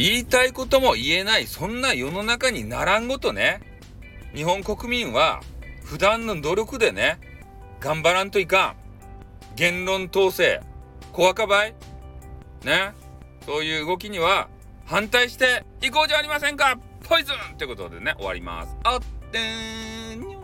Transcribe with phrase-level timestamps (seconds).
[0.00, 3.60] 言いたいことも言えない、そんな世の中にならんごとね、
[4.34, 5.42] 日本国民は
[5.84, 7.20] 普段の努力でね、
[7.80, 8.76] 頑張らんといかん。
[9.56, 10.62] 言論統制、
[11.12, 11.74] 小かばい
[12.64, 12.94] ね。
[13.44, 14.48] そういう動きには
[14.86, 18.74] 反対していこうじゃありませんかポイズンってことでね、終わります。
[18.84, 20.39] あってー。